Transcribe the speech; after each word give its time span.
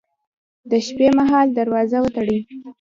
د 0.69 0.71
شپې 0.87 1.07
مهال 1.17 1.47
دروازه 1.57 1.97
وتړئ 2.01 2.37